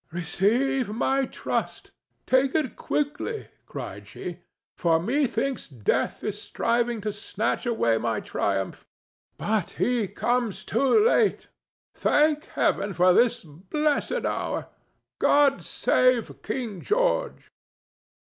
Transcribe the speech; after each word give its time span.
"Receive 0.11 0.89
my 0.89 1.25
trust! 1.27 1.91
Take 2.25 2.55
it 2.55 2.75
quickly," 2.75 3.49
cried 3.67 4.07
she, 4.07 4.39
"for 4.75 4.99
methinks 4.99 5.67
Death 5.67 6.23
is 6.23 6.41
striving 6.41 7.01
to 7.01 7.13
snatch 7.13 7.67
away 7.67 7.99
my 7.99 8.19
triumph. 8.19 8.87
But 9.37 9.69
he 9.77 10.07
comes 10.07 10.63
too 10.65 11.05
late. 11.05 11.49
Thank 11.93 12.45
Heaven 12.45 12.93
for 12.93 13.13
this 13.13 13.43
blessed 13.43 14.25
hour! 14.25 14.69
God 15.19 15.61
save 15.61 16.41
King 16.41 16.81
George!" 16.81 17.51